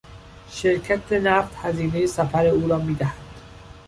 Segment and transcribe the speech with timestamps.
[0.49, 3.17] شرکت نفت هزینهی سفر او را میدهد.